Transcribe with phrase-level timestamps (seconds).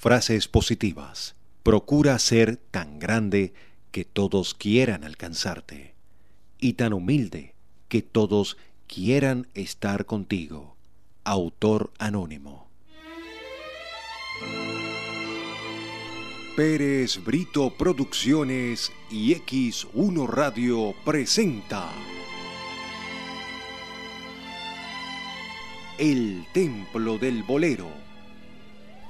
[0.00, 1.34] Frases positivas.
[1.64, 3.52] Procura ser tan grande
[3.90, 5.96] que todos quieran alcanzarte
[6.60, 7.56] y tan humilde
[7.88, 10.76] que todos quieran estar contigo.
[11.24, 12.68] Autor anónimo.
[16.54, 21.90] Pérez Brito Producciones y X1 Radio presenta
[25.98, 28.07] El Templo del Bolero.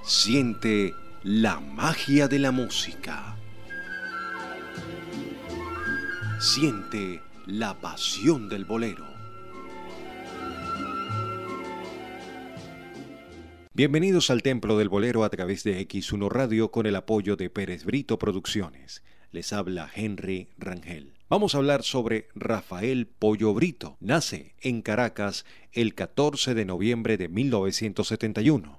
[0.02, 3.36] Siente la magia de la música.
[6.40, 9.06] Siente la pasión del bolero.
[13.74, 17.84] Bienvenidos al Templo del Bolero a través de X1 Radio con el apoyo de Pérez
[17.84, 19.02] Brito Producciones.
[19.30, 21.12] Les habla Henry Rangel.
[21.28, 23.98] Vamos a hablar sobre Rafael Pollo Brito.
[24.00, 28.77] Nace en Caracas el 14 de noviembre de 1971,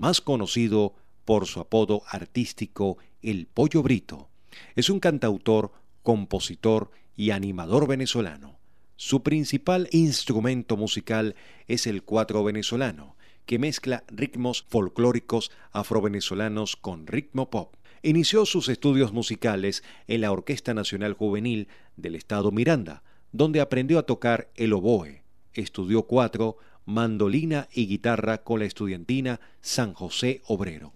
[0.00, 0.94] más conocido
[1.26, 4.30] por su apodo artístico El Pollo Brito.
[4.74, 8.58] Es un cantautor, compositor y animador venezolano.
[8.96, 11.36] Su principal instrumento musical
[11.68, 17.76] es el cuatro venezolano, que mezcla ritmos folclóricos afrovenezolanos con ritmo pop.
[18.02, 24.04] Inició sus estudios musicales en la Orquesta Nacional Juvenil del Estado Miranda, donde aprendió a
[24.04, 25.24] tocar el oboe.
[25.52, 30.92] Estudió cuatro, mandolina y guitarra con la estudiantina San José Obrero.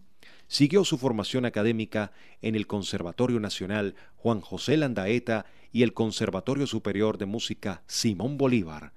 [0.46, 7.18] Siguió su formación académica en el Conservatorio Nacional Juan José Landaeta y el Conservatorio Superior
[7.18, 8.92] de Música Simón Bolívar.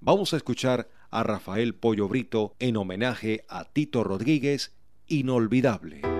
[0.00, 4.72] Vamos a escuchar a Rafael Pollo Brito en homenaje a Tito Rodríguez,
[5.08, 6.19] Inolvidable.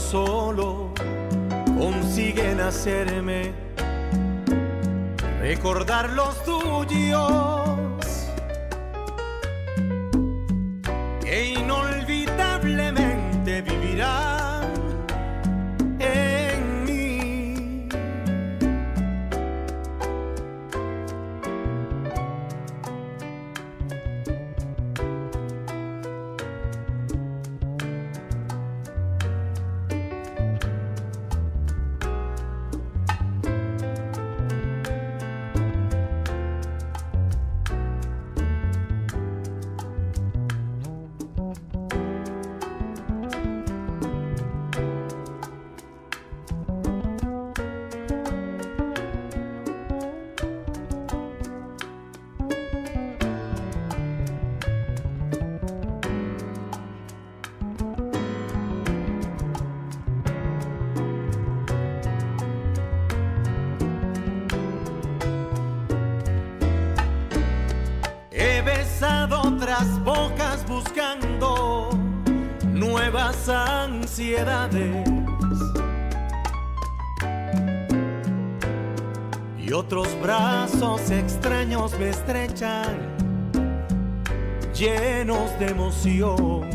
[0.00, 0.92] Solo
[1.78, 3.52] consiguen hacerme
[5.40, 7.59] recordar los tuyos.
[69.80, 71.88] Otras bocas buscando
[72.64, 75.08] nuevas ansiedades.
[79.58, 82.98] Y otros brazos extraños me estrechan,
[84.74, 86.68] llenos de emoción.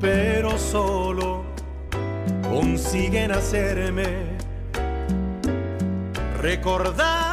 [0.00, 1.42] Pero solo
[2.48, 4.38] consiguen hacerme
[6.38, 7.29] recordar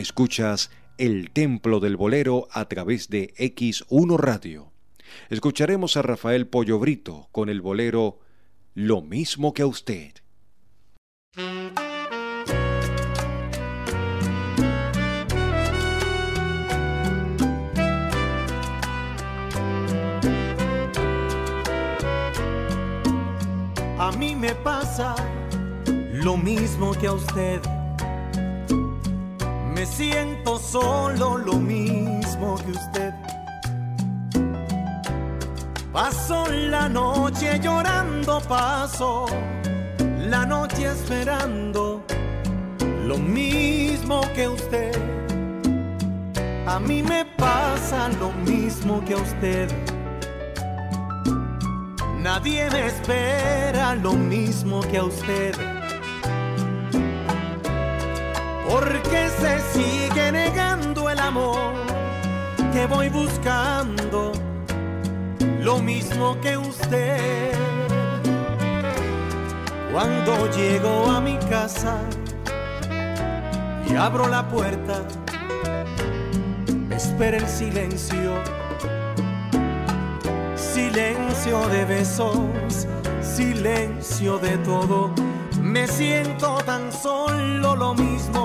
[0.00, 4.72] Escuchas El Templo del Bolero a través de X1 Radio.
[5.28, 8.18] Escucharemos a Rafael Pollo Brito con el bolero
[8.72, 10.14] Lo mismo que a usted.
[23.98, 25.14] A mí me pasa
[26.12, 27.60] lo mismo que a usted
[29.80, 33.14] me siento solo lo mismo que usted.
[35.90, 39.24] Paso la noche llorando, paso
[40.28, 42.04] la noche esperando
[43.06, 44.92] lo mismo que usted.
[46.66, 49.68] A mí me pasa lo mismo que a usted.
[52.18, 55.79] Nadie me espera lo mismo que a usted.
[58.70, 61.72] Porque se sigue negando el amor
[62.72, 64.30] que voy buscando,
[65.58, 67.52] lo mismo que usted.
[69.92, 71.96] Cuando llego a mi casa
[73.88, 75.02] y abro la puerta,
[76.90, 78.34] espera el silencio,
[80.54, 82.86] silencio de besos,
[83.20, 85.12] silencio de todo.
[85.60, 88.39] Me siento tan solo lo mismo.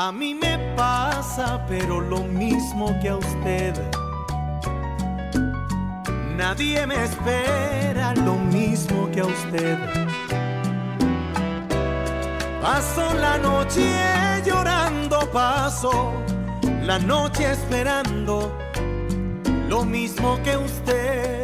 [0.00, 3.74] A mí me pasa, pero lo mismo que a usted.
[6.36, 9.76] Nadie me espera lo mismo que a usted.
[12.62, 13.90] Paso la noche
[14.46, 16.12] llorando, paso
[16.84, 18.56] la noche esperando
[19.68, 21.37] lo mismo que usted.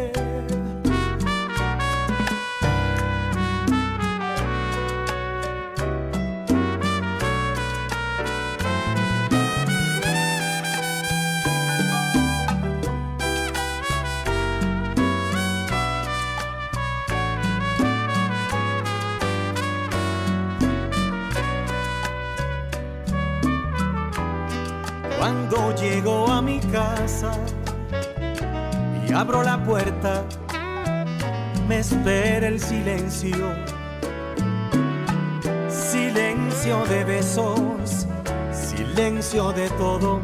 [29.06, 30.24] Y abro la puerta,
[31.68, 33.54] me espera el silencio.
[35.68, 38.06] Silencio de besos,
[38.52, 40.20] silencio de todo.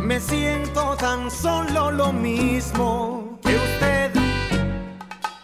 [0.00, 4.10] Me siento tan solo lo mismo que usted.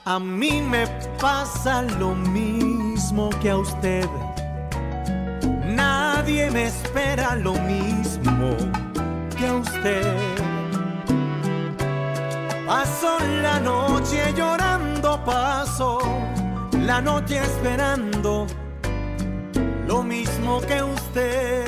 [0.04, 0.86] A mí me
[1.20, 4.08] pasa lo mismo que a usted.
[5.64, 8.56] Nadie me espera lo mismo
[9.46, 10.39] a usted.
[12.70, 15.98] Paso la noche llorando, paso
[16.70, 18.46] la noche esperando
[19.88, 21.59] lo mismo que usted.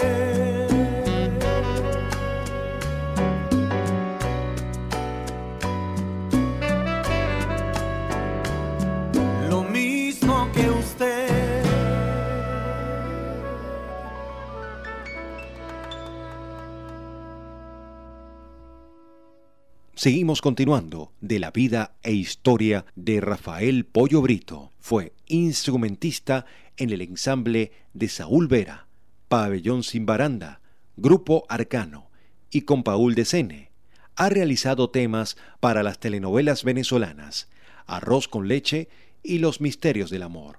[20.02, 24.72] Seguimos continuando de la vida e historia de Rafael Pollo Brito.
[24.80, 26.44] Fue instrumentista
[26.76, 28.88] en el ensamble de Saúl Vera,
[29.28, 30.60] Pabellón Sin Baranda,
[30.96, 32.10] Grupo Arcano
[32.50, 33.70] y con Paul de Sene.
[34.16, 37.48] Ha realizado temas para las telenovelas venezolanas
[37.86, 38.88] Arroz con leche
[39.22, 40.58] y Los misterios del amor.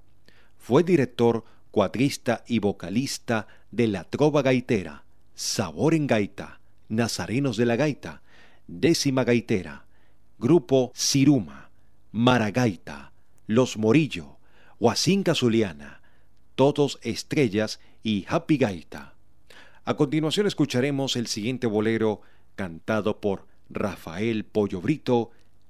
[0.58, 5.04] Fue director, cuatrista y vocalista de La Trova Gaitera,
[5.36, 8.23] Sabor en Gaita, Nazarenos de la Gaita,
[8.80, 9.86] Décima Gaitera,
[10.40, 11.70] Grupo Ciruma,
[12.12, 13.14] Maragaita,
[13.46, 14.38] Los Morillo,
[14.80, 16.02] Huacinca Zuliana,
[16.56, 19.14] Todos Estrellas y Happy Gaita.
[19.86, 22.22] A continuación escucharemos el siguiente bolero
[22.56, 25.30] cantado por Rafael Pollo Brito,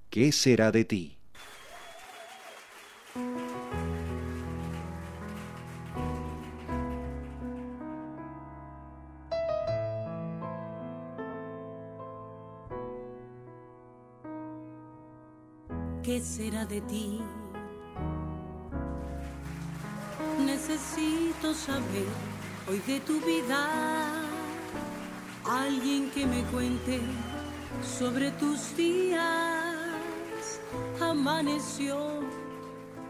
[0.10, 1.18] ¿Qué será de ti?
[16.38, 17.22] Será de ti?
[20.44, 22.08] Necesito saber
[22.68, 23.62] hoy de tu vida.
[25.46, 27.00] Alguien que me cuente
[28.00, 30.60] sobre tus días.
[31.00, 31.98] Amaneció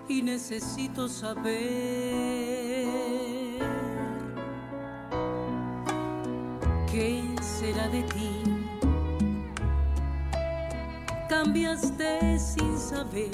[0.09, 1.53] y necesito saber.
[6.91, 8.42] ¿Qué será de ti?
[11.43, 13.29] Cambiaste sin saber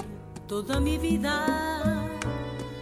[0.47, 2.09] toda mi vida,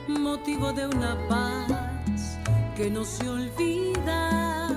[0.07, 2.39] motivo de una paz
[2.77, 4.69] que no se olvida.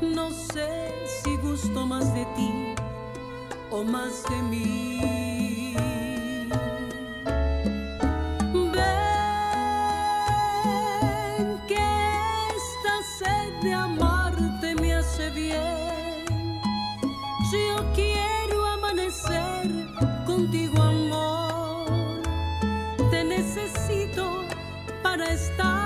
[0.00, 2.74] No sé si gusto más de ti
[3.70, 5.74] o más de mí.
[8.54, 8.80] Ven
[11.68, 11.86] que
[12.56, 16.60] esta sed de amarte me hace bien.
[17.52, 18.09] Yo quiero
[25.20, 25.79] para estar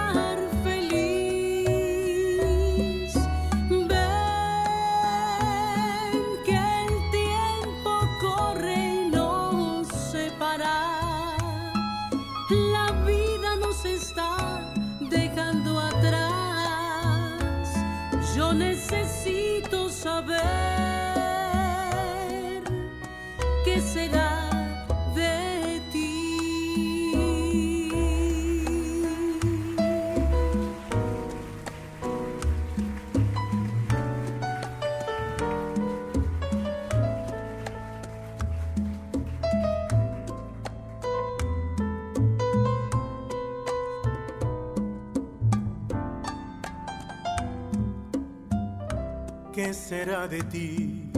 [50.04, 51.10] ¿Qué será de ti?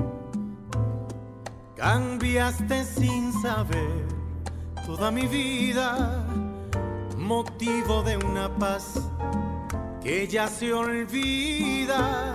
[1.74, 4.06] Cambiaste sin saber
[4.86, 6.24] toda mi vida,
[7.18, 9.00] motivo de una paz
[10.00, 12.32] que ya se olvida.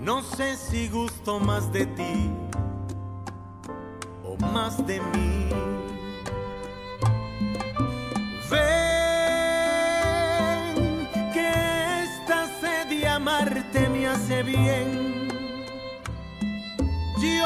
[0.00, 2.30] No sé si gusto más de ti
[4.24, 5.50] o más de mí.
[8.50, 8.64] Ven
[11.34, 11.50] que
[12.04, 14.97] esta sed de amarte me hace bien.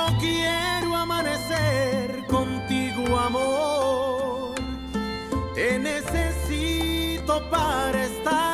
[0.03, 4.55] Yo quiero amanecer contigo, amor.
[5.55, 8.52] Te necesito para estar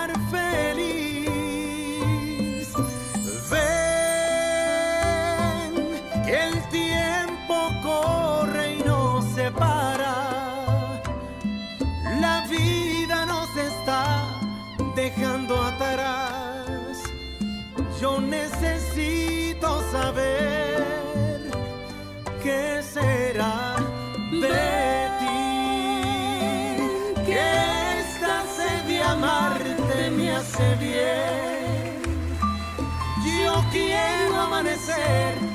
[30.78, 32.02] bien.
[33.24, 35.47] Yo quiero amanecer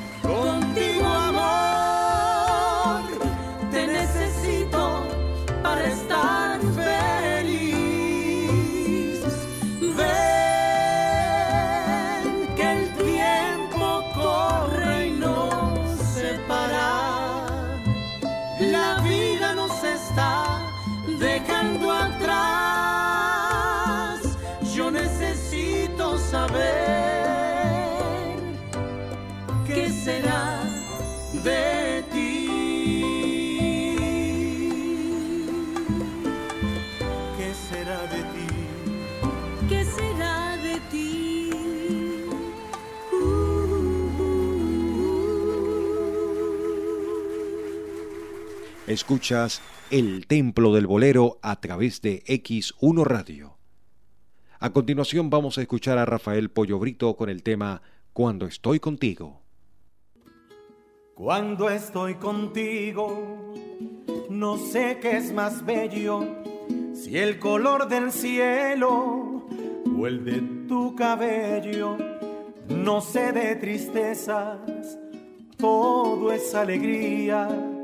[48.93, 49.59] Escuchas
[49.89, 53.57] El Templo del Bolero a través de X1 Radio.
[54.59, 57.81] A continuación vamos a escuchar a Rafael Pollo Brito con el tema
[58.13, 59.41] Cuando estoy contigo.
[61.15, 63.53] Cuando estoy contigo,
[64.29, 66.23] no sé qué es más bello,
[66.93, 69.47] si el color del cielo
[69.97, 71.97] o el de tu cabello.
[72.69, 74.97] No sé de tristezas,
[75.57, 77.82] todo es alegría.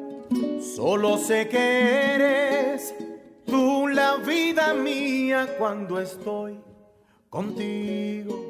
[0.61, 2.93] Solo sé que eres
[4.25, 6.59] vida mía, cuando estoy
[7.29, 8.45] contigo.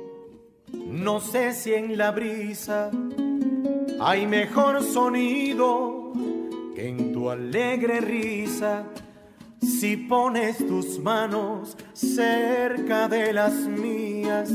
[0.73, 2.91] No sé si en la brisa
[3.99, 6.13] hay mejor sonido
[6.75, 8.85] que en tu alegre risa.
[9.61, 14.49] Si pones tus manos cerca de las mías,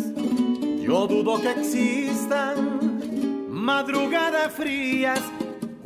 [0.80, 5.20] yo dudo que existan madrugadas frías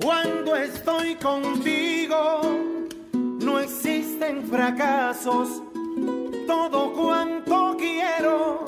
[0.01, 2.41] cuando estoy contigo.
[3.13, 5.63] No existen fracasos,
[6.47, 8.65] todo cuanto quiero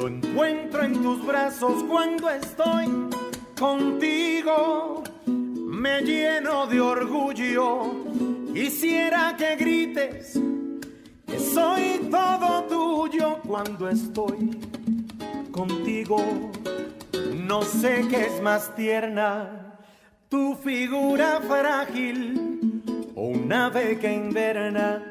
[0.00, 2.86] lo encuentro en tus brazos cuando estoy
[3.58, 5.04] contigo.
[5.26, 8.04] Me lleno de orgullo,
[8.54, 10.40] quisiera que grites
[11.26, 14.58] que soy todo tuyo cuando estoy
[15.50, 16.50] contigo.
[17.34, 19.69] No sé qué es más tierna,
[20.30, 22.80] tu figura frágil
[23.16, 25.02] o una ave que inverna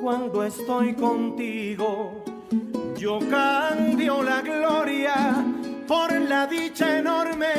[0.00, 2.22] cuando estoy contigo.
[2.96, 5.44] Yo cambio la gloria
[5.88, 7.54] por la dicha enorme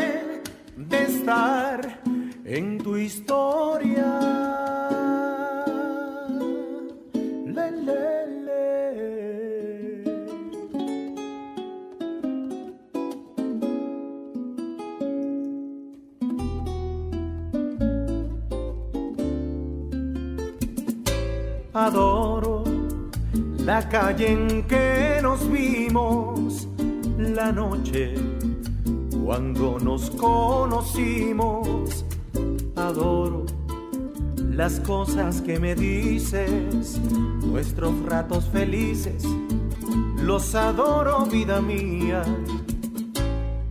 [0.78, 2.00] de estar
[2.46, 4.48] en tu historia.
[21.78, 22.64] Adoro
[23.60, 26.68] la calle en que nos vimos
[27.18, 28.16] la noche
[29.24, 32.04] cuando nos conocimos.
[32.76, 33.46] Adoro
[34.50, 37.00] las cosas que me dices,
[37.46, 39.24] nuestros ratos felices,
[40.24, 42.24] los adoro vida mía.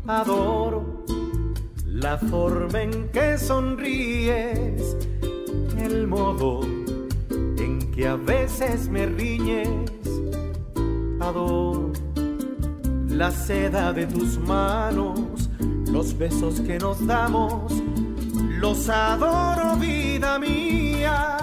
[0.06, 1.04] Adoro
[1.84, 4.96] la forma en que sonríes,
[5.76, 6.85] el modo
[7.96, 9.90] que a veces me riñes.
[11.18, 11.92] Adoro
[13.08, 15.48] la seda de tus manos,
[15.90, 17.72] los besos que nos damos,
[18.60, 21.38] los adoro vida mía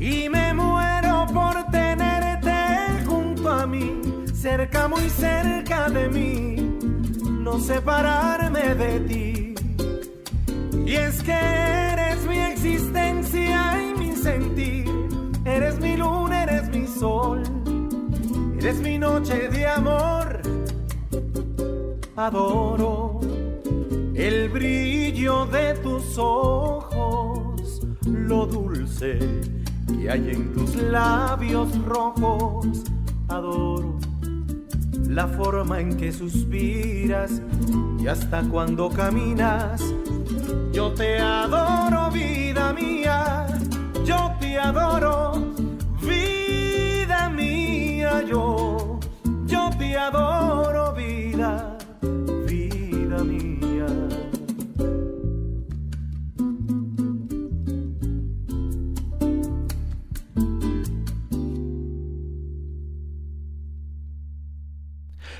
[0.00, 4.00] y me muero por tenerte junto a mí,
[4.34, 6.56] cerca, muy cerca de mí,
[7.44, 9.54] no separarme de ti.
[10.84, 14.97] Y es que eres mi existencia y mi sentir
[15.58, 17.42] Eres mi luna, eres mi sol,
[18.60, 20.40] eres mi noche de amor.
[22.14, 23.18] Adoro
[24.14, 29.18] el brillo de tus ojos, lo dulce
[29.88, 32.84] que hay en tus labios rojos.
[33.26, 33.98] Adoro
[35.08, 37.42] la forma en que suspiras
[37.98, 39.82] y hasta cuando caminas.
[40.72, 43.48] Yo te adoro, vida mía
[44.48, 45.32] te adoro,
[46.00, 48.98] vida mía, yo,
[49.44, 51.76] yo te adoro, vida,
[52.46, 53.86] vida mía.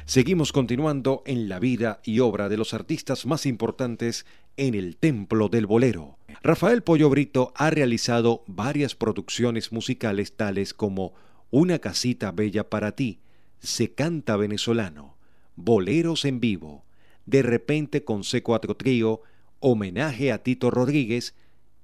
[0.05, 4.27] Seguimos continuando en la vida y obra de los artistas más importantes
[4.59, 6.18] en el Templo del Bolero.
[6.43, 11.15] Rafael Pollo Brito ha realizado varias producciones musicales tales como
[11.51, 13.21] Una casita bella para ti,
[13.59, 15.17] Se canta venezolano,
[15.57, 16.85] Boleros en vivo,
[17.27, 19.23] De repente con C4 Trío,
[19.61, 21.35] Homenaje a Tito Rodríguez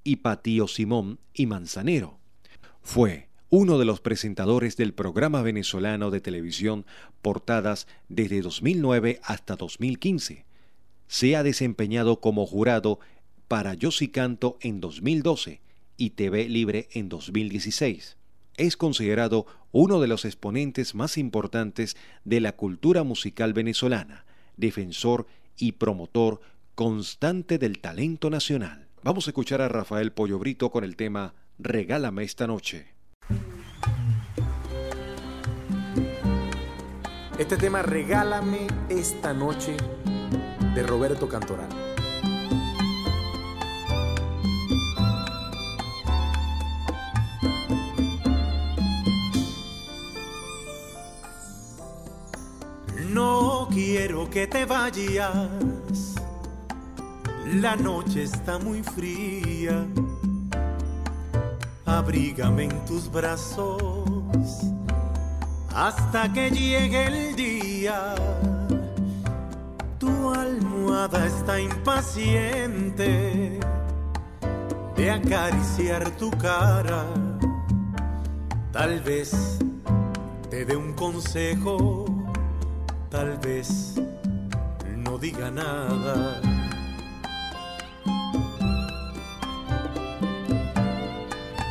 [0.05, 2.19] y Patío Simón y Manzanero.
[2.81, 6.85] Fue uno de los presentadores del programa venezolano de televisión
[7.21, 10.45] Portadas desde 2009 hasta 2015.
[11.07, 12.99] Se ha desempeñado como jurado
[13.47, 15.61] para Yo sí canto en 2012
[15.97, 18.17] y TV Libre en 2016.
[18.57, 24.25] Es considerado uno de los exponentes más importantes de la cultura musical venezolana,
[24.57, 25.27] defensor
[25.57, 26.41] y promotor
[26.75, 28.87] constante del talento nacional.
[29.03, 32.87] Vamos a escuchar a Rafael Pollo Brito con el tema Regálame esta noche.
[37.37, 39.75] Este tema Regálame esta noche
[40.73, 41.94] de Roberto Cantoral.
[53.15, 56.15] No quiero que te vayas,
[57.45, 59.87] la noche está muy fría.
[61.85, 64.03] Abrígame en tus brazos
[65.73, 68.15] hasta que llegue el día.
[69.97, 73.61] Tu almohada está impaciente
[74.97, 77.05] de acariciar tu cara.
[78.73, 79.57] Tal vez
[80.49, 82.14] te dé un consejo,
[83.15, 83.95] tal vez
[84.97, 86.41] no diga nada.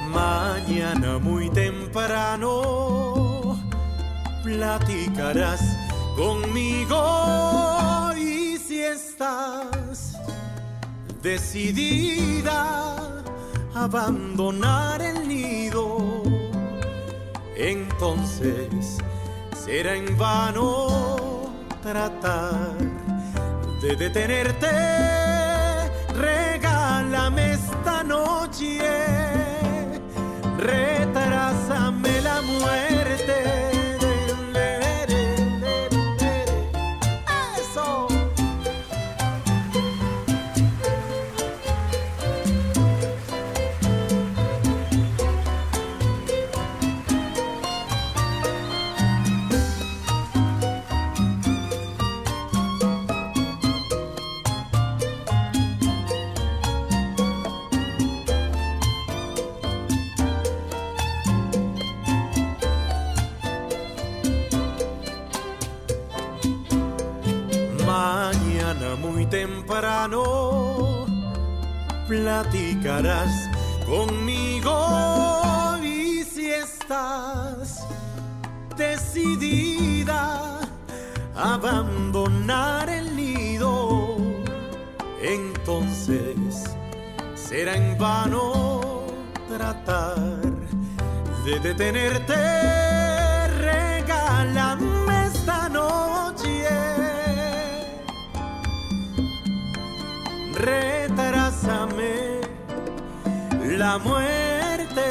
[0.09, 2.50] Mañana muy temprano
[4.42, 5.61] platicarás
[6.16, 7.02] conmigo
[8.16, 10.16] y si estás
[11.22, 12.61] decidida
[13.74, 16.22] a abandonar el nido,
[17.54, 18.96] entonces
[19.52, 21.34] será en vano
[21.85, 22.73] tratar
[23.83, 24.70] de detenerte.
[26.14, 28.79] Regálame esta noche,
[30.57, 32.93] retrásame la muerte.
[73.87, 74.77] Conmigo
[75.83, 77.87] y si estás
[78.77, 80.61] decidida
[81.35, 84.18] a abandonar el nido,
[85.23, 86.64] entonces
[87.35, 89.05] será en vano
[89.49, 90.42] tratar
[91.47, 92.84] de detenerte.
[103.85, 105.03] La muerte.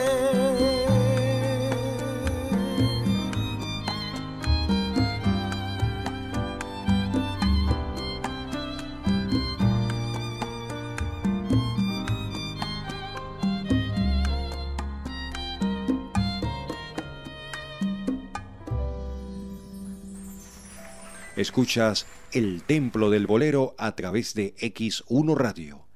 [21.36, 25.93] Escuchas El Templo del Bolero a través de X1 Radio.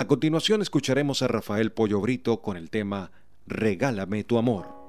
[0.00, 3.12] A continuación escucharemos a Rafael Pollo Brito con el tema
[3.46, 4.79] Regálame tu amor.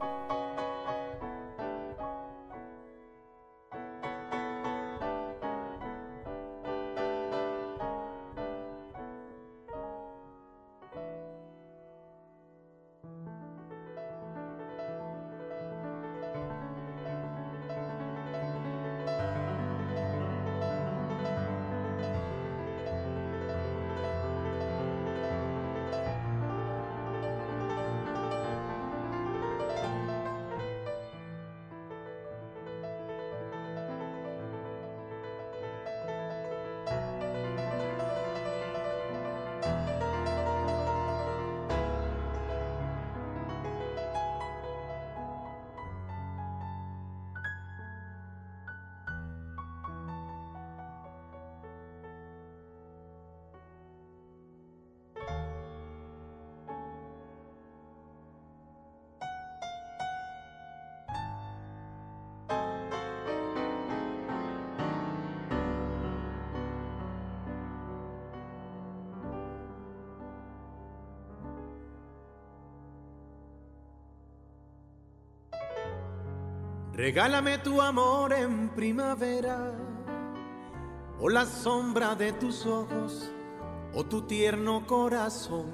[77.01, 79.73] Regálame tu amor en primavera,
[81.19, 83.31] o la sombra de tus ojos,
[83.95, 85.71] o tu tierno corazón.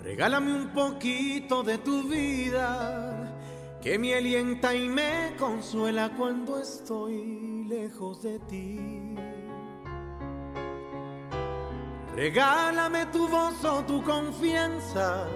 [0.00, 8.24] Regálame un poquito de tu vida, que me alienta y me consuela cuando estoy lejos
[8.24, 9.14] de ti.
[12.16, 15.28] Regálame tu voz o tu confianza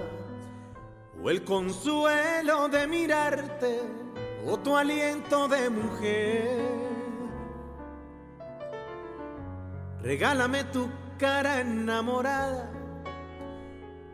[1.22, 3.80] o el consuelo de mirarte,
[4.44, 6.82] o tu aliento de mujer.
[10.02, 12.68] Regálame tu cara enamorada,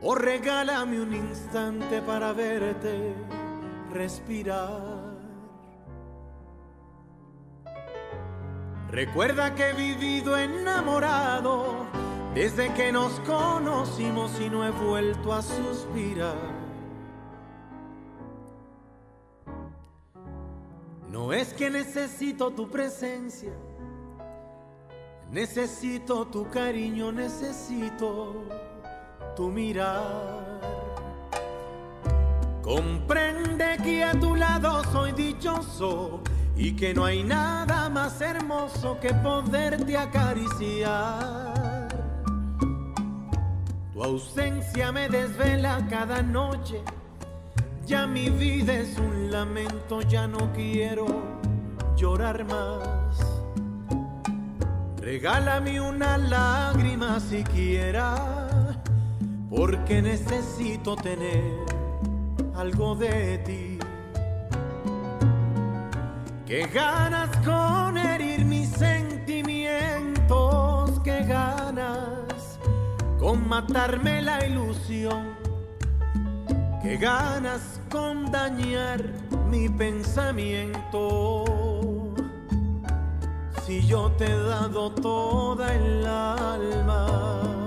[0.03, 3.15] o regálame un instante para verte
[3.91, 4.99] respirar.
[8.91, 11.87] Recuerda que he vivido enamorado
[12.35, 16.58] desde que nos conocimos y no he vuelto a suspirar.
[21.33, 23.53] Es que necesito tu presencia,
[25.31, 28.45] necesito tu cariño, necesito
[29.37, 30.61] tu mirar.
[32.63, 36.21] Comprende que a tu lado soy dichoso
[36.57, 41.49] y que no hay nada más hermoso que poderte acariciar.
[43.93, 46.83] Tu ausencia me desvela cada noche,
[47.89, 51.07] ya mi vida es un lamento, ya no quiero
[51.97, 53.17] llorar más.
[55.01, 58.77] Regálame una lágrima siquiera,
[59.49, 61.43] porque necesito tener
[62.55, 63.79] algo de ti.
[66.45, 72.59] Que ganas con herir mis sentimientos, que ganas
[73.19, 75.48] con matarme la ilusión,
[76.89, 79.05] que ganas con dañar
[79.51, 81.45] mi pensamiento.
[83.67, 87.58] Si yo te he dado toda el alma.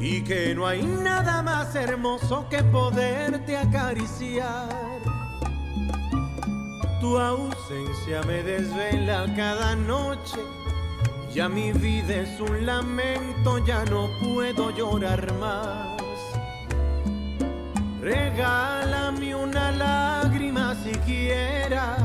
[0.00, 4.68] Y que no hay nada más hermoso que poderte acariciar.
[7.00, 10.40] Tu ausencia me desvela cada noche,
[11.34, 15.98] ya mi vida es un lamento, ya no puedo llorar más.
[18.00, 21.96] Regálame una lágrima siquiera,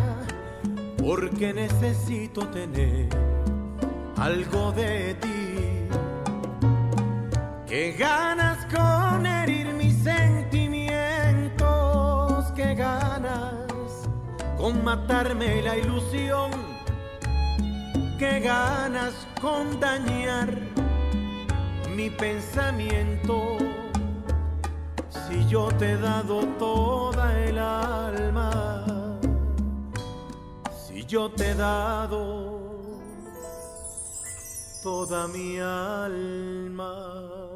[0.97, 3.07] porque necesito tener
[4.23, 5.89] algo de ti.
[7.67, 14.07] Qué ganas con herir mis sentimientos, qué ganas
[14.57, 16.51] con matarme la ilusión,
[18.17, 20.57] qué ganas con dañar
[21.93, 23.57] mi pensamiento.
[25.09, 28.95] Si yo te he dado toda el alma,
[30.87, 32.62] si yo te he dado
[34.83, 37.52] toda mi alma.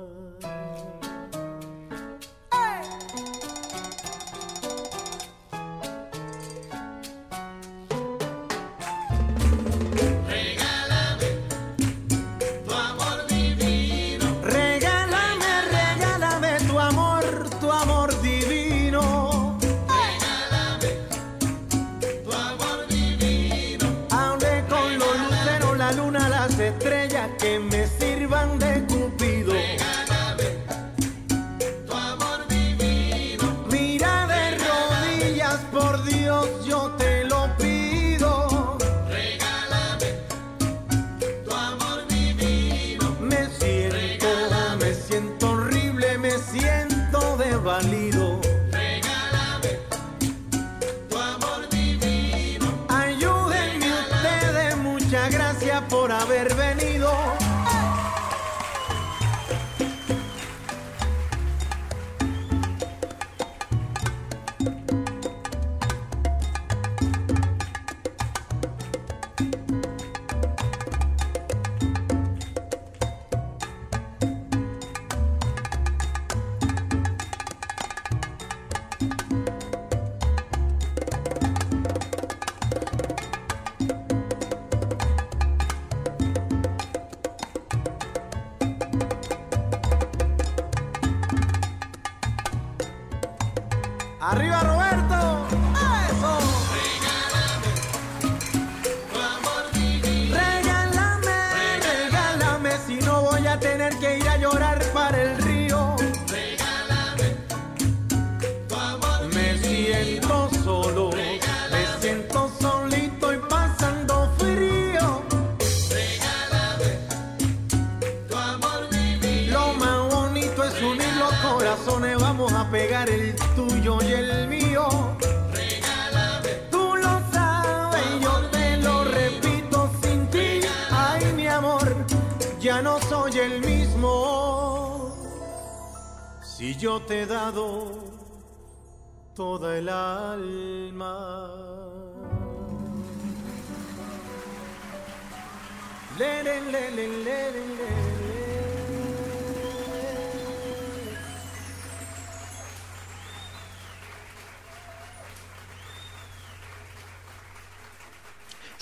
[55.09, 57.56] Te he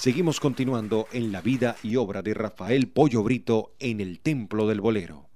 [0.06, 4.80] Seguimos continuando en la vida y obra de Rafael Pollo Brito en el Templo del
[4.80, 5.30] Bolero.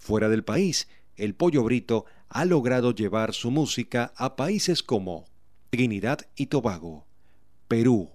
[0.00, 5.26] Fuera del país, el Pollo Brito ha logrado llevar su música a países como
[5.70, 7.06] Trinidad y Tobago,
[7.68, 8.10] Perú,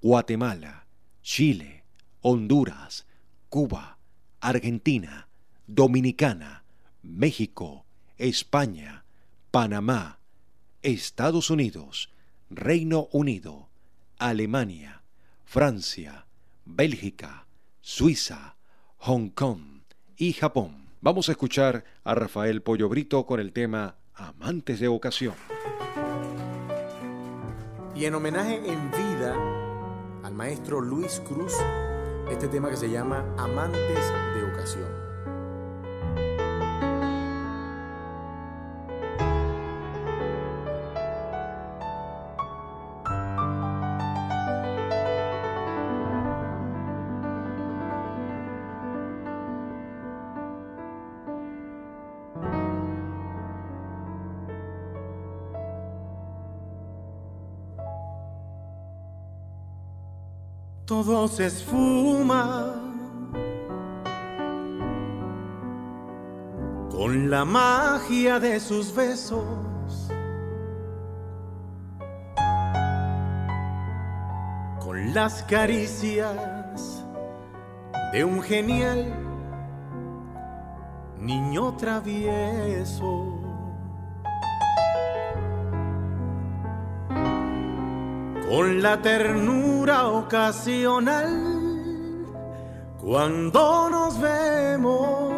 [0.00, 0.88] Guatemala,
[1.22, 1.84] Chile,
[2.20, 3.06] Honduras,
[3.48, 3.98] Cuba,
[4.40, 5.28] Argentina,
[5.68, 6.64] Dominicana,
[7.04, 7.86] México,
[8.18, 9.04] España,
[9.52, 10.18] Panamá,
[10.82, 12.10] Estados Unidos,
[12.50, 13.68] Reino Unido,
[14.18, 15.01] Alemania,
[15.52, 16.24] Francia,
[16.64, 17.46] Bélgica,
[17.82, 18.56] Suiza,
[19.00, 19.82] Hong Kong
[20.16, 20.88] y Japón.
[21.02, 25.34] Vamos a escuchar a Rafael Pollo Brito con el tema Amantes de Ocasión.
[27.94, 29.36] Y en homenaje en vida
[30.22, 31.52] al maestro Luis Cruz,
[32.30, 34.91] este tema que se llama Amantes de Ocasión.
[60.92, 62.70] Todo se esfuma
[66.90, 69.42] con la magia de sus besos,
[74.84, 77.02] con las caricias
[78.12, 79.14] de un genial
[81.18, 83.41] niño travieso.
[88.52, 91.30] Con la ternura ocasional
[93.00, 95.32] cuando nos vemos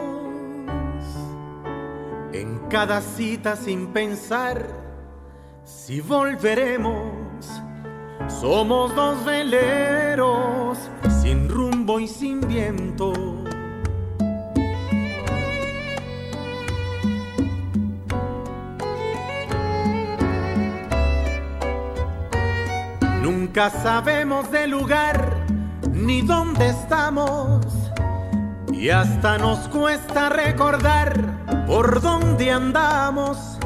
[2.32, 4.66] en cada cita sin pensar
[5.64, 7.62] si volveremos.
[8.26, 10.76] Somos dos veleros
[11.22, 13.12] sin rumbo y sin viento
[23.56, 25.32] Nunca sabemos del lugar
[25.92, 27.64] ni dónde estamos
[28.72, 33.60] y hasta nos cuesta recordar por dónde andamos.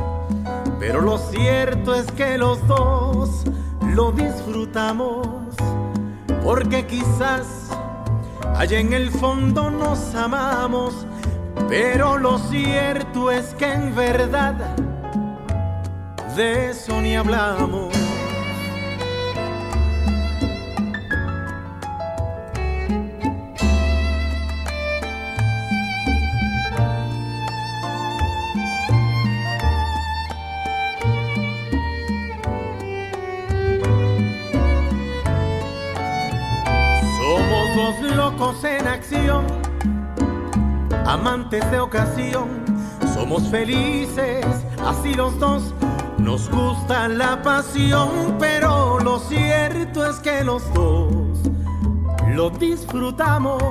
[0.78, 3.44] Pero lo cierto es que los dos
[3.94, 5.56] lo disfrutamos
[6.44, 7.70] porque quizás
[8.56, 11.06] allá en el fondo nos amamos.
[11.66, 14.76] Pero lo cierto es que en verdad
[16.36, 17.97] de eso ni hablamos.
[41.48, 42.48] Amantes de ocasión,
[43.14, 44.44] somos felices,
[44.84, 45.72] así los dos,
[46.18, 51.38] nos gusta la pasión, pero lo cierto es que los dos
[52.34, 53.62] lo disfrutamos,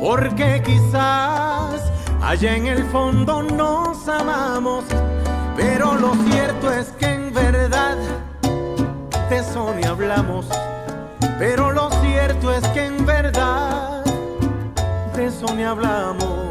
[0.00, 1.82] porque quizás
[2.22, 4.84] allá en el fondo nos amamos,
[5.54, 7.98] pero lo cierto es que en verdad
[9.28, 10.46] de eso ni hablamos.
[11.38, 14.04] Pero lo cierto es que en verdad
[15.14, 16.41] de eso ni hablamos.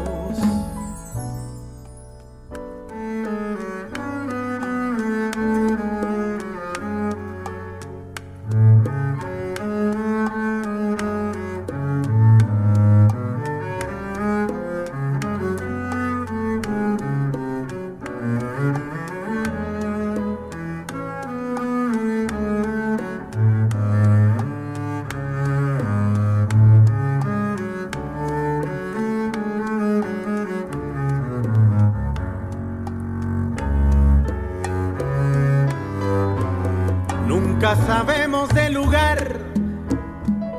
[37.76, 39.38] Sabemos del lugar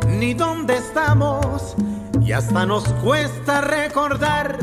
[0.07, 1.75] ni dónde estamos
[2.21, 4.57] y hasta nos cuesta recordar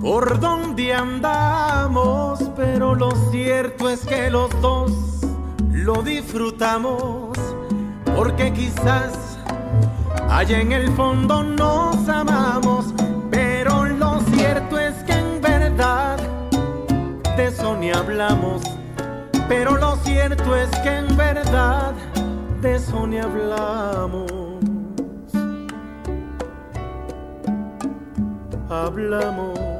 [0.00, 4.92] por dónde andamos, pero lo cierto es que los dos
[5.72, 7.36] lo disfrutamos
[8.14, 9.38] porque quizás
[10.28, 12.94] allá en el fondo nos amamos,
[13.30, 16.18] pero lo cierto es que en verdad
[17.36, 18.53] de eso ni hablamos
[19.48, 21.92] pero lo cierto es que en verdad
[22.60, 22.94] de eso.
[23.22, 24.30] Hablamos.
[28.68, 29.73] Hablamos.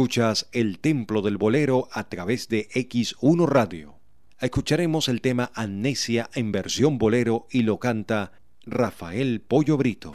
[0.00, 3.96] Escuchas El Templo del Bolero a través de X1 Radio.
[4.40, 8.32] Escucharemos el tema Amnesia en versión bolero y lo canta
[8.64, 10.14] Rafael Pollo Brito.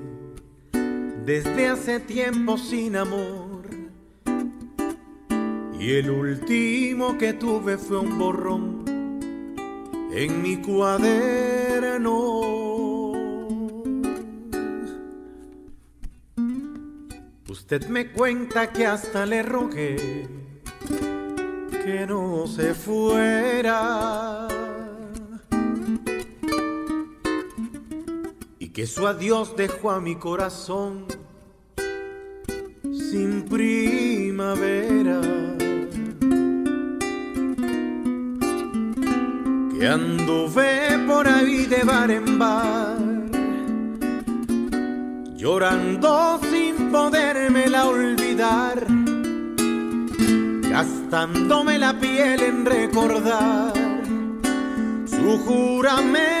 [1.25, 3.61] desde hace tiempo sin amor.
[5.79, 8.83] Y el último que tuve fue un borrón
[10.13, 12.11] en mi cuaderno.
[17.49, 20.27] Usted me cuenta que hasta le rogué
[21.85, 24.50] que no se fuera.
[28.73, 31.05] Que su adiós dejó a mi corazón
[32.93, 35.19] sin primavera.
[39.77, 42.97] Que anduve por ahí de bar en bar,
[45.35, 48.85] llorando sin podérmela olvidar,
[50.69, 53.73] gastándome la piel en recordar
[55.05, 56.40] su juramento.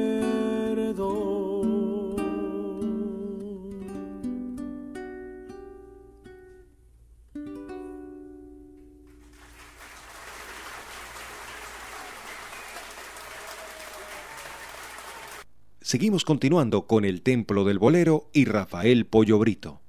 [15.91, 19.81] Seguimos continuando con el Templo del Bolero y Rafael Pollo Brito.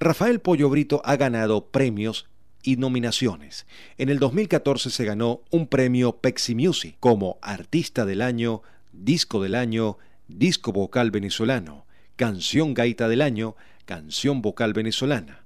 [0.00, 2.30] Rafael Pollo Brito ha ganado premios
[2.62, 3.66] y nominaciones.
[3.98, 8.62] En el 2014 se ganó un premio Pexi Music como Artista del Año,
[8.94, 9.98] Disco del Año,
[10.28, 11.84] Disco Vocal Venezolano,
[12.16, 13.54] Canción Gaita del Año,
[13.84, 15.44] Canción Vocal Venezolana.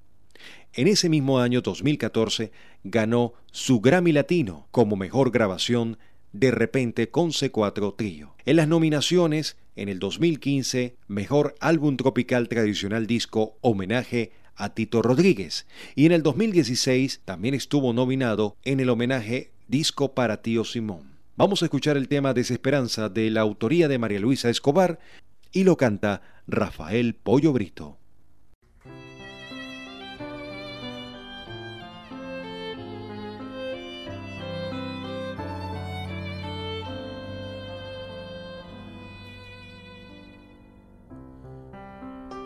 [0.75, 2.53] En ese mismo año 2014
[2.85, 5.99] ganó su Grammy Latino como Mejor Grabación
[6.33, 8.37] de repente con C4 Trío.
[8.47, 15.67] En las nominaciones, en el 2015, Mejor Álbum Tropical Tradicional Disco Homenaje a Tito Rodríguez.
[15.95, 21.13] Y en el 2016 también estuvo nominado en el homenaje Disco para Tío Simón.
[21.37, 24.99] Vamos a escuchar el tema Desesperanza de la autoría de María Luisa Escobar
[25.51, 27.99] y lo canta Rafael Pollo Brito.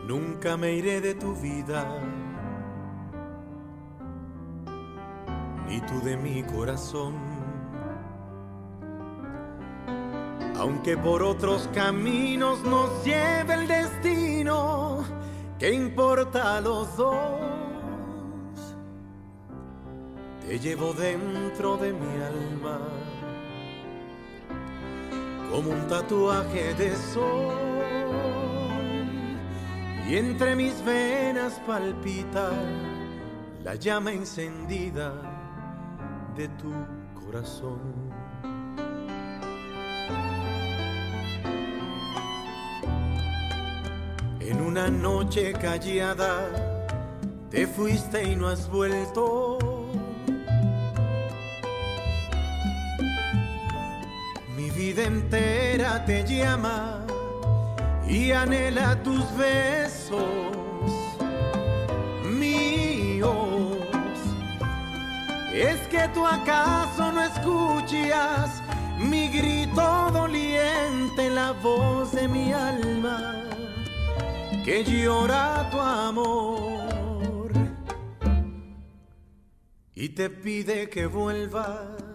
[0.06, 1.84] Nunca me iré de tu vida,
[5.66, 7.14] ni tú de mi corazón.
[10.56, 15.04] Aunque por otros caminos nos lleve el destino,
[15.58, 17.16] ¿qué importa a los dos?
[20.46, 22.78] Te llevo dentro de mi alma
[25.50, 28.15] como un tatuaje de sol
[30.08, 32.52] y entre mis venas palpita
[33.64, 35.12] la llama encendida
[36.36, 36.72] de tu
[37.14, 37.80] corazón.
[44.38, 46.48] En una noche callada
[47.50, 49.58] te fuiste y no has vuelto.
[54.56, 57.05] Mi vida entera te llama
[58.08, 60.22] y anhela tus besos
[62.24, 63.78] míos.
[65.52, 68.62] Es que tú acaso no escuchas
[68.98, 73.42] mi grito doliente, la voz de mi alma
[74.64, 77.52] que llora tu amor
[79.94, 82.05] y te pide que vuelvas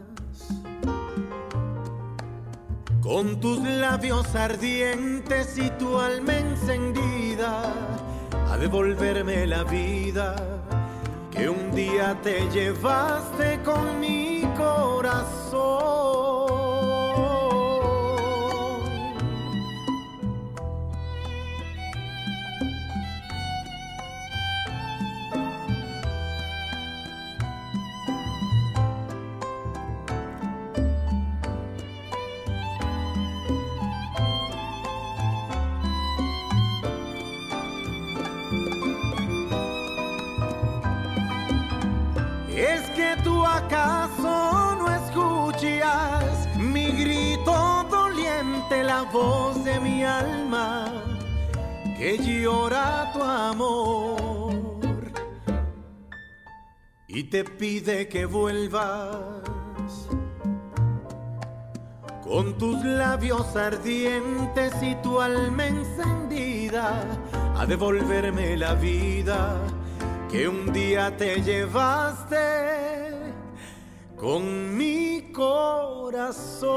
[3.01, 7.73] con tus labios ardientes y tu alma encendida
[8.49, 10.35] a devolverme la vida
[11.31, 16.30] que un día te llevaste con mi corazón.
[49.11, 50.85] Voz de mi alma
[51.97, 54.51] que llora tu amor
[57.07, 59.17] y te pide que vuelvas
[62.23, 67.03] con tus labios ardientes y tu alma encendida
[67.57, 69.57] a devolverme la vida
[70.29, 72.37] que un día te llevaste
[74.15, 76.71] con mi corazón.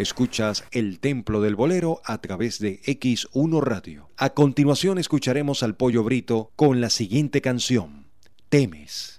[0.00, 4.10] Escuchas El Templo del Bolero a través de X1 Radio.
[4.16, 8.06] A continuación escucharemos al Pollo Brito con la siguiente canción,
[8.48, 9.17] Temes.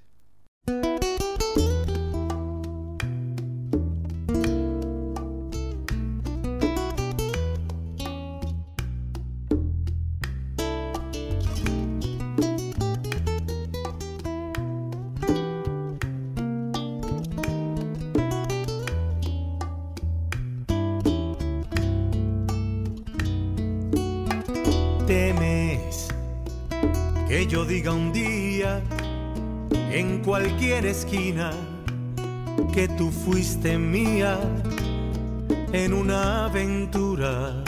[33.62, 33.74] Fuiste
[35.74, 37.62] en una aventura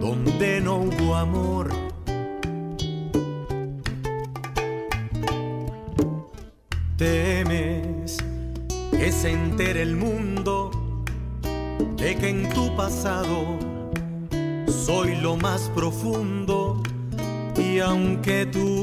[0.00, 1.68] donde no hubo amor.
[6.96, 8.16] Temes
[8.90, 10.70] que se entere el mundo
[11.96, 13.58] de que en tu pasado
[14.66, 16.82] soy lo más profundo
[17.56, 18.75] y aunque tú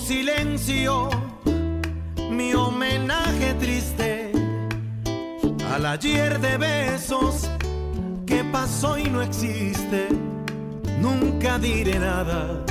[0.00, 1.08] silencio
[2.30, 4.30] mi homenaje triste
[5.72, 7.48] al ayer de besos
[8.26, 10.08] que pasó y no existe.
[11.00, 12.64] Nunca diré nada,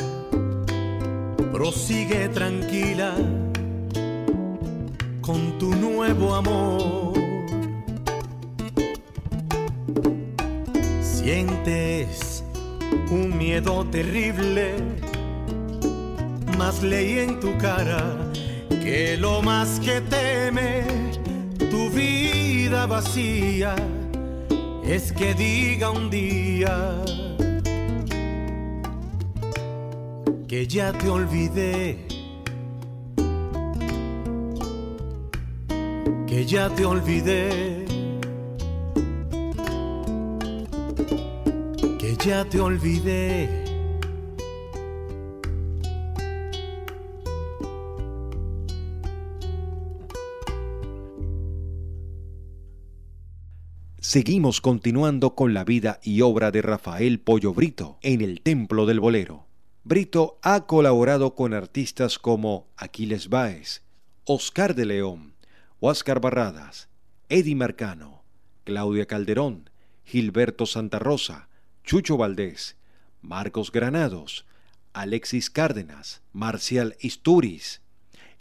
[1.52, 3.14] prosigue tranquila
[5.22, 7.14] con tu nuevo amor.
[11.02, 12.44] Sientes
[13.12, 14.76] un miedo terrible,
[16.68, 18.04] más leí en tu cara
[18.70, 20.84] que lo más que teme
[21.72, 23.74] tu vida vacía
[24.84, 26.76] es que diga un día
[30.50, 32.06] que ya te olvidé
[36.28, 37.86] que ya te olvidé,
[41.98, 43.67] que ya te olvidé.
[54.10, 59.02] Seguimos continuando con la vida y obra de Rafael Pollo Brito en el Templo del
[59.02, 59.48] Bolero.
[59.84, 63.82] Brito ha colaborado con artistas como Aquiles Báez,
[64.24, 65.34] Oscar de León,
[65.82, 66.88] Huáscar Barradas,
[67.28, 68.24] Eddie Marcano,
[68.64, 69.70] Claudia Calderón,
[70.06, 71.50] Gilberto Santa Rosa,
[71.84, 72.78] Chucho Valdés,
[73.22, 74.46] Marcos Granados,
[74.94, 77.82] Alexis Cárdenas, Marcial Isturiz,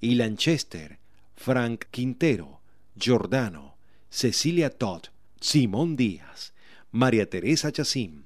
[0.00, 1.00] Ilan Chester,
[1.34, 2.60] Frank Quintero,
[2.94, 3.74] Giordano,
[4.10, 5.06] Cecilia Todd,
[5.47, 6.55] Simón Díaz,
[6.90, 8.24] María Teresa Chacín,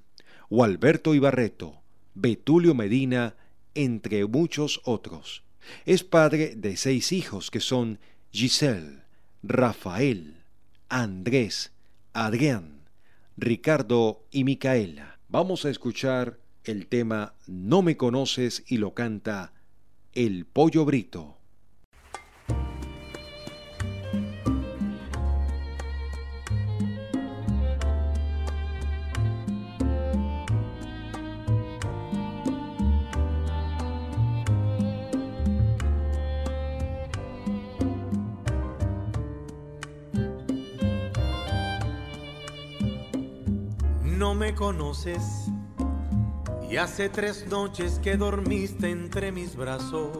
[0.48, 1.82] Gualberto Ibarreto,
[2.14, 3.36] Betulio Medina,
[3.74, 5.42] entre muchos otros.
[5.84, 7.98] Es padre de seis hijos que son
[8.32, 9.02] Giselle,
[9.42, 10.36] Rafael,
[10.88, 11.72] Andrés,
[12.14, 12.88] Adrián,
[13.36, 15.18] Ricardo y Micaela.
[15.28, 19.52] Vamos a escuchar el tema No me conoces y lo canta
[20.14, 21.36] El Pollo Brito.
[46.68, 50.10] Y hace tres noches que dormiste entre mis brazos.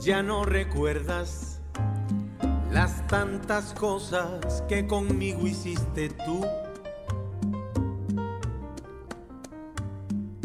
[0.00, 1.60] Ya no recuerdas
[2.70, 6.46] las tantas cosas que conmigo hiciste tú.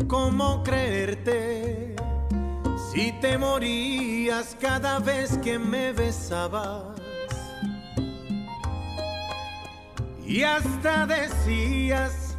[0.08, 1.96] ¿Cómo creerte
[2.92, 7.01] si te morías cada vez que me besabas?
[10.32, 12.38] Y hasta decías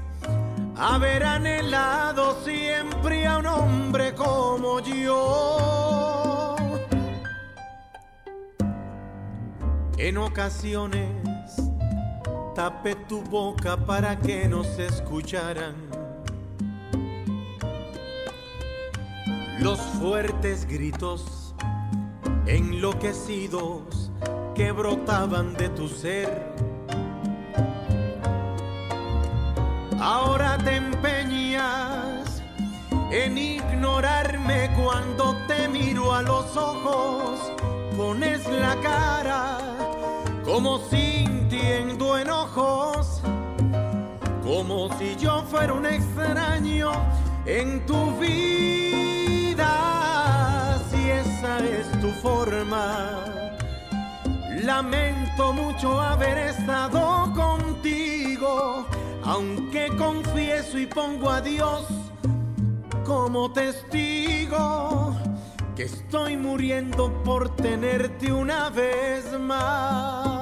[0.77, 6.57] haber anhelado siempre a un hombre como yo.
[9.99, 11.07] En ocasiones
[12.55, 15.75] tapé tu boca para que no se escucharan
[19.61, 21.55] los fuertes gritos
[22.47, 24.11] enloquecidos
[24.55, 26.52] que brotaban de tu ser
[33.13, 37.53] en ignorarme cuando te miro a los ojos.
[37.97, 39.59] Pones la cara
[40.45, 43.21] como sintiendo enojos,
[44.43, 46.91] como si yo fuera un extraño
[47.45, 49.69] en tu vida.
[50.91, 53.21] Si esa es tu forma,
[54.63, 58.87] lamento mucho haber estado contigo
[59.25, 61.87] aunque confieso y pongo a Dios
[63.05, 65.17] como testigo
[65.75, 70.42] que estoy muriendo por tenerte una vez más.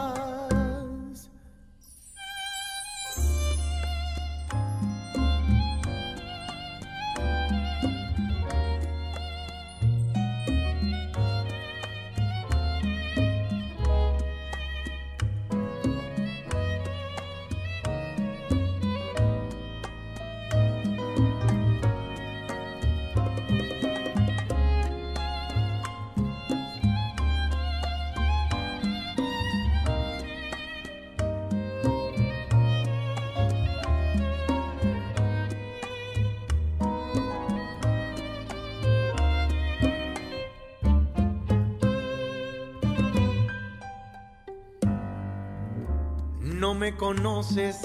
[46.94, 47.78] Conoces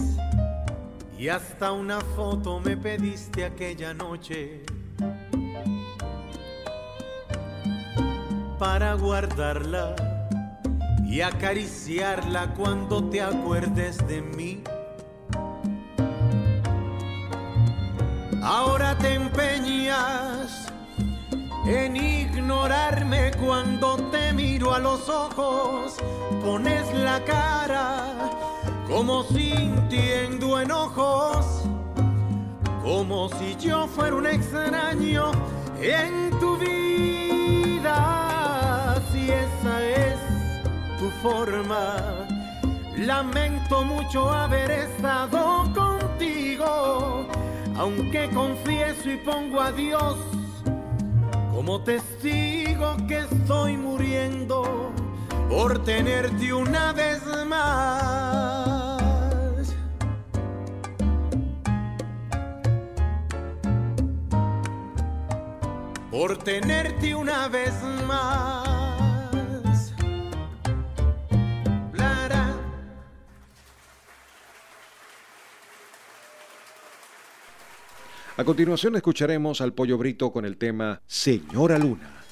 [1.18, 4.64] y hasta una foto me pediste aquella noche
[8.60, 9.96] para guardarla
[11.06, 14.64] y acariciarla cuando te acuerdes de mí.
[18.42, 20.68] Ahora te empeñas
[21.66, 25.96] en ignorarme cuando te miro a los ojos,
[26.44, 28.16] pones la cara
[28.88, 31.64] como sintiendo enojos,
[32.84, 35.32] como si yo fuera un extraño
[35.82, 37.96] en tu vida.
[39.12, 40.20] Si esa es
[41.00, 41.96] tu forma,
[42.98, 47.26] lamento mucho haber estado contigo,
[47.78, 50.16] aunque confieso y pongo a Dios
[51.54, 54.92] como testigo que estoy muriendo
[55.50, 58.65] por tenerte una vez más.
[66.16, 67.74] Por tenerte una vez
[68.08, 68.64] más.
[78.38, 82.24] A continuación escucharemos al Pollo Brito con el tema Señora Luna.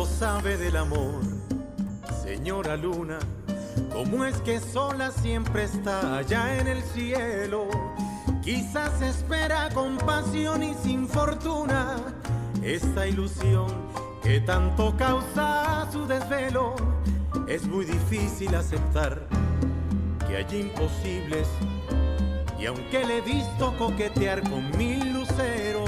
[0.00, 1.20] Tanto sabe del amor,
[2.24, 3.18] señora Luna,
[3.92, 7.68] ¿Cómo es que sola siempre está allá en el cielo?
[8.42, 11.96] Quizás espera con pasión y sin fortuna
[12.62, 13.66] esta ilusión
[14.22, 16.76] que tanto causa su desvelo.
[17.46, 19.26] Es muy difícil aceptar
[20.26, 21.46] que hay imposibles
[22.60, 25.79] y aunque le he visto coquetear con mil luceros,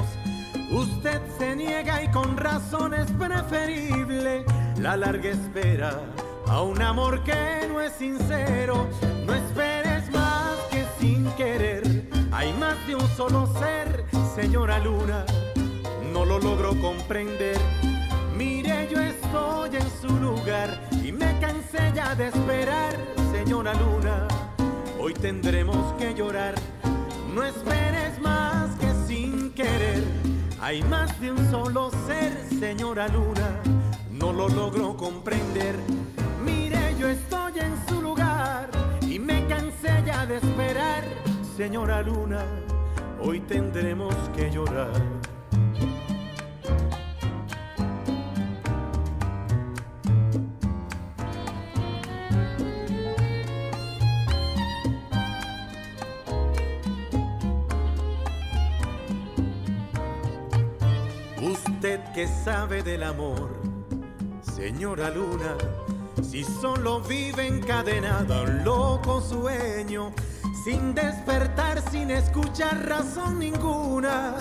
[0.73, 4.45] usted se niega y con razón es preferible
[4.79, 6.01] la larga espera
[6.49, 8.89] a un amor que no es sincero.
[9.27, 12.11] No esperes más que sin querer.
[12.33, 14.05] Hay más de un solo ser,
[14.35, 15.25] señora Luna.
[16.13, 17.59] No lo logro comprender.
[18.37, 22.97] Mire, yo estoy en su lugar y me cansé ya de esperar,
[23.33, 24.29] señora Luna.
[24.99, 26.55] Hoy tendremos que llorar.
[27.35, 30.22] No esperes más que sin querer.
[30.63, 33.61] Hay más de un solo ser, señora Luna.
[34.11, 35.77] No lo logro comprender
[37.03, 41.03] yo estoy en su lugar y me cansé ya de esperar,
[41.57, 42.45] señora Luna,
[43.21, 45.03] hoy tendremos que llorar.
[62.15, 63.49] Que sabe del amor,
[64.55, 65.57] señora Luna,
[66.23, 70.13] si solo vive encadenada un loco sueño,
[70.63, 74.37] sin despertar, sin escuchar razón ninguna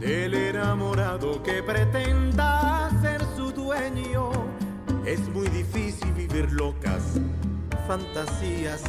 [0.00, 4.30] del enamorado que pretenda ser su dueño.
[5.06, 7.20] Es muy difícil vivir locas,
[7.86, 8.82] fantasías,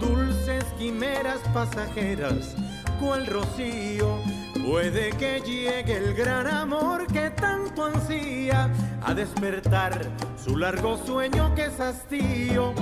[0.00, 2.54] dulces quimeras pasajeras,
[2.98, 4.20] cual rocío
[4.64, 8.70] Puede que llegue el gran amor que tanto ansía
[9.02, 10.00] a despertar
[10.42, 12.72] su largo sueño que es hastío.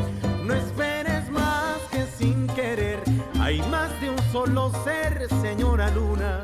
[0.45, 3.03] No esperes más que sin querer,
[3.41, 6.41] hay más de un solo ser, señora Luna.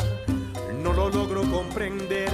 [0.82, 2.30] No lo logro comprender.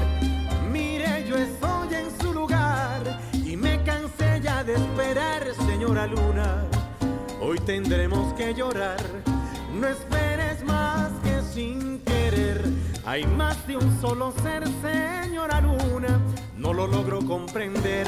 [0.73, 6.65] Mire, yo estoy en su lugar y me cansé ya de esperar, señora Luna.
[7.39, 8.97] Hoy tendremos que llorar.
[9.79, 11.04] No esperes más
[13.07, 16.21] hay más de un solo ser, señora Luna,
[16.57, 18.07] no lo logro comprender.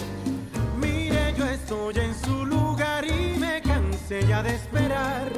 [0.81, 5.31] Mire, yo estoy en su lugar y me cansé ya de esperar,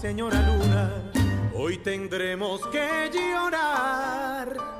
[0.00, 1.10] señora Luna.
[1.54, 4.79] Hoy tendremos que llorar.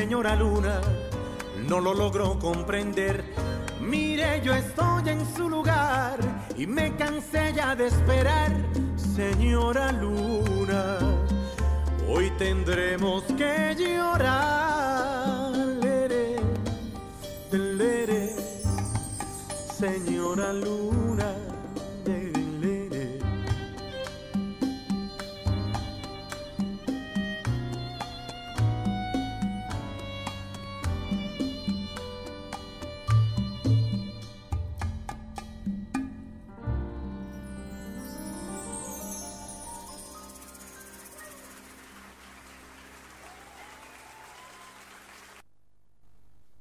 [0.00, 0.80] Señora Luna,
[1.68, 3.22] no lo logro comprender.
[3.82, 6.16] Mire, yo estoy en su lugar
[6.56, 8.50] y me cansé ya de esperar,
[8.96, 10.96] señora Luna.
[12.08, 14.59] Hoy tendremos que llorar,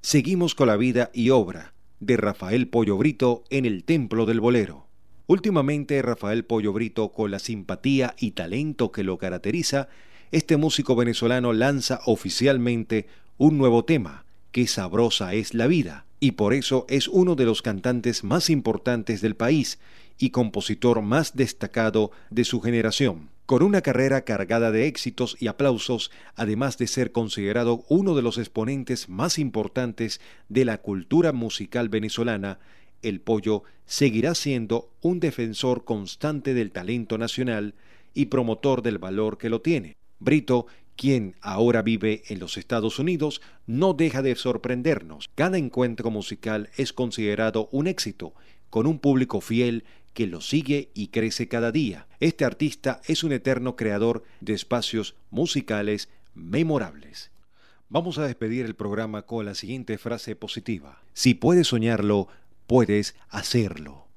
[0.10, 4.88] Seguimos con la vida y obra de Rafael Pollo Brito en el Templo del Bolero.
[5.28, 9.88] Últimamente Rafael Pollo Brito, con la simpatía y talento que lo caracteriza,
[10.32, 13.06] este músico venezolano lanza oficialmente
[13.38, 17.62] un nuevo tema, Qué sabrosa es la vida, y por eso es uno de los
[17.62, 19.78] cantantes más importantes del país
[20.18, 23.30] y compositor más destacado de su generación.
[23.50, 28.38] Con una carrera cargada de éxitos y aplausos, además de ser considerado uno de los
[28.38, 32.60] exponentes más importantes de la cultura musical venezolana,
[33.02, 37.74] el pollo seguirá siendo un defensor constante del talento nacional
[38.14, 39.98] y promotor del valor que lo tiene.
[40.20, 45.28] Brito, quien ahora vive en los Estados Unidos, no deja de sorprendernos.
[45.34, 48.36] Cada encuentro musical es considerado un éxito,
[48.70, 52.08] con un público fiel que lo sigue y crece cada día.
[52.20, 57.32] Este artista es un eterno creador de espacios musicales memorables.
[57.90, 61.02] Vamos a despedir el programa con la siguiente frase positiva.
[61.14, 62.28] Si puedes soñarlo,
[62.68, 64.08] puedes hacerlo.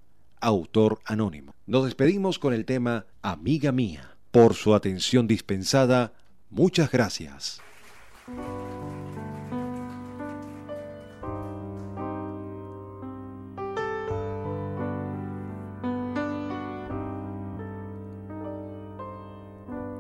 [0.40, 1.55] Autor anónimo.
[1.66, 4.16] Nos despedimos con el tema Amiga mía.
[4.30, 6.12] Por su atención dispensada,
[6.50, 7.61] muchas gracias.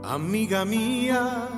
[0.04, 1.48] Amiga mía,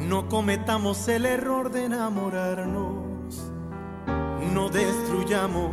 [0.00, 3.52] no cometamos el error de enamorarnos,
[4.52, 5.70] no destruyamos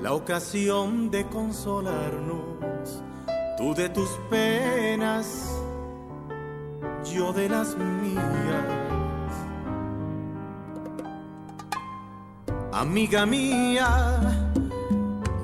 [0.00, 3.02] la ocasión de consolarnos,
[3.58, 5.52] tú de tus penas,
[7.12, 8.24] yo de las mías.
[12.72, 14.18] Amiga mía,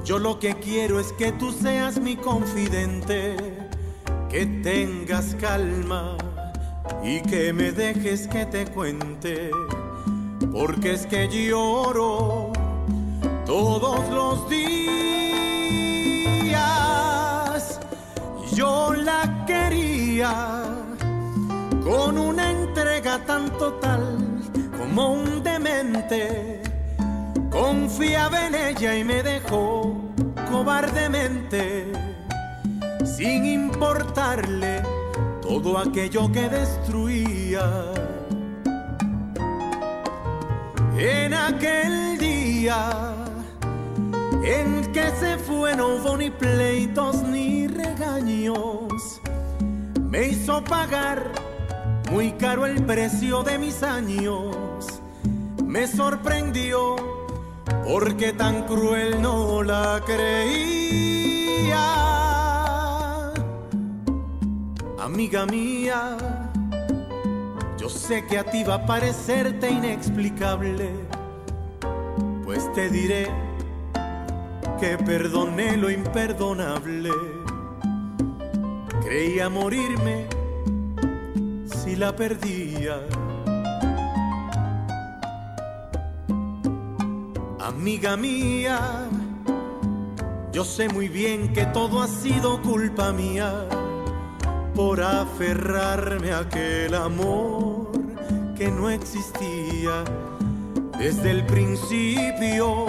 [0.02, 3.61] yo lo que quiero es que tú seas mi confidente
[4.32, 6.16] que tengas calma
[7.04, 9.50] y que me dejes que te cuente,
[10.50, 12.50] porque es que lloro
[13.44, 14.72] todos los días.
[18.54, 20.62] Yo la quería
[21.84, 24.16] con una entrega tan total
[24.78, 26.62] como un demente.
[27.50, 29.94] Confiaba en ella y me dejó
[30.50, 32.11] cobardemente
[33.22, 34.82] sin importarle
[35.42, 37.62] todo aquello que destruía.
[40.98, 43.14] En aquel día
[44.42, 49.20] en que se fue no hubo ni pleitos ni regaños,
[50.00, 51.30] me hizo pagar
[52.10, 54.56] muy caro el precio de mis años.
[55.64, 56.96] Me sorprendió
[57.86, 62.11] porque tan cruel no la creía.
[65.12, 66.16] Amiga mía,
[67.76, 70.88] yo sé que a ti va a parecerte inexplicable,
[72.46, 73.28] pues te diré
[74.80, 77.10] que perdoné lo imperdonable.
[79.04, 80.28] Creía morirme
[81.66, 83.02] si la perdía.
[87.60, 88.80] Amiga mía,
[90.54, 93.68] yo sé muy bien que todo ha sido culpa mía
[94.74, 97.90] por aferrarme a aquel amor
[98.56, 100.04] que no existía
[100.98, 102.86] desde el principio.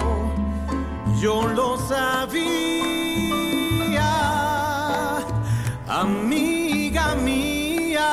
[1.20, 2.04] Yo lo sabía,
[5.88, 8.10] amiga mía.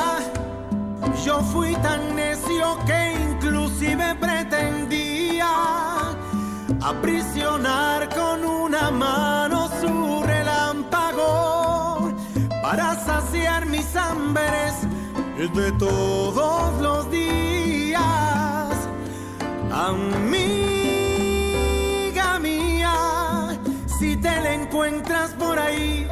[1.25, 5.49] Yo fui tan necio que inclusive pretendía
[6.81, 10.23] aprisionar con una mano su
[14.31, 17.99] mis hambres de todos los días.
[19.71, 20.39] Amiga
[22.39, 23.59] mía,
[23.99, 26.07] si te la encuentras por ahí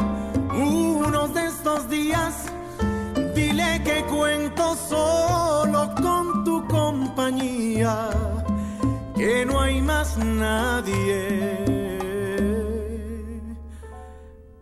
[0.54, 2.46] unos de estos días,
[3.36, 8.10] dile que cuento solo con tu compañía,
[9.16, 11.66] que no hay más nadie.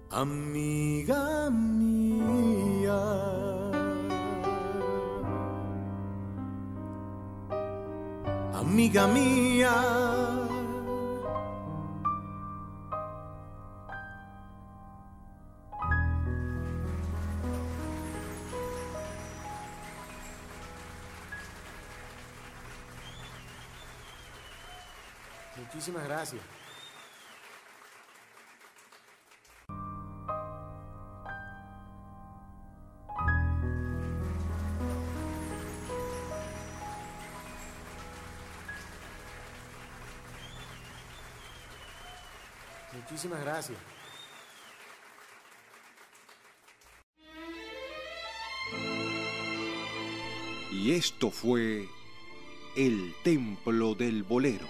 [0.09, 1.66] Amiga mía.
[8.67, 9.71] Amiga mía.
[25.55, 26.56] Muchísimas gracias.
[43.09, 43.77] Muchísimas gracias.
[50.73, 51.87] Y esto fue
[52.75, 54.67] El Templo del Bolero.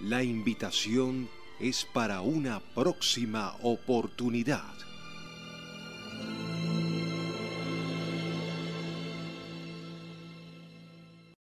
[0.00, 1.28] La invitación
[1.60, 4.81] es para una próxima oportunidad.